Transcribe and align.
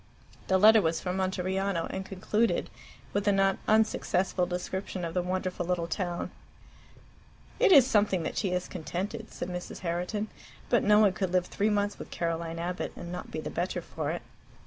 The 0.47 0.57
letter 0.57 0.81
was 0.81 0.99
from 0.99 1.17
Monteriano, 1.17 1.85
and 1.91 2.03
concluded 2.03 2.71
with 3.13 3.27
a 3.27 3.31
not 3.31 3.59
unsuccessful 3.67 4.47
description 4.47 5.05
of 5.05 5.13
the 5.13 5.21
wonderful 5.21 5.63
little 5.63 5.85
town. 5.85 6.31
"It 7.59 7.71
is 7.71 7.85
something 7.85 8.23
that 8.23 8.35
she 8.35 8.49
is 8.49 8.67
contented," 8.67 9.31
said 9.31 9.49
Mrs. 9.49 9.81
Herriton. 9.81 10.29
"But 10.69 10.81
no 10.81 10.97
one 10.97 11.13
could 11.13 11.31
live 11.31 11.45
three 11.45 11.69
months 11.69 11.99
with 11.99 12.09
Caroline 12.09 12.57
Abbott 12.57 12.93
and 12.95 13.11
not 13.11 13.29
be 13.29 13.41
the 13.41 13.51
better 13.51 13.79
for 13.83 14.09
it." 14.09 14.23